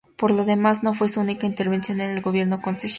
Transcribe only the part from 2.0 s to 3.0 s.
en el gobierno concejil.